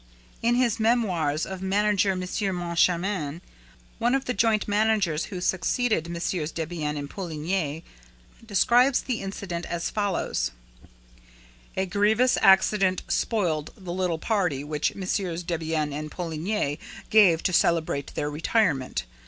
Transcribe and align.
In 0.41 0.55
his 0.55 0.79
Memoirs 0.79 1.45
of 1.45 1.61
Manager, 1.61 2.13
M. 2.13 2.25
Moncharmin, 2.55 3.39
one 3.99 4.15
of 4.15 4.25
the 4.25 4.33
joint 4.33 4.67
managers 4.67 5.25
who 5.25 5.39
succeeded 5.39 6.05
MM. 6.05 6.51
Debienne 6.55 6.97
and 6.97 7.07
Poligny, 7.07 7.83
describes 8.43 9.03
the 9.03 9.21
incident 9.21 9.67
as 9.67 9.91
follows: 9.91 10.49
"A 11.77 11.85
grievous 11.85 12.39
accident 12.41 13.03
spoiled 13.09 13.73
the 13.77 13.93
little 13.93 14.17
party 14.17 14.63
which 14.63 14.95
MM. 14.95 15.45
Debienne 15.45 15.93
and 15.93 16.09
Poligny 16.09 16.79
gave 17.11 17.43
to 17.43 17.53
celebrate 17.53 18.07
their 18.15 18.31
retirement. 18.31 19.05